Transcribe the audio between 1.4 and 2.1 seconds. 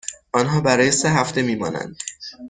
می مانند.